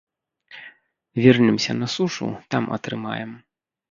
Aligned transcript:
Вернемся 1.23 1.75
на 1.81 1.85
сушу, 1.95 2.27
там 2.49 2.73
атрымаем. 2.75 3.31